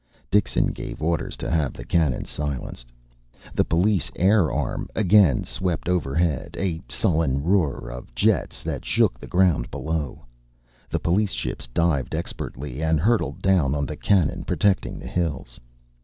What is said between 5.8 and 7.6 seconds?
overhead, a sullen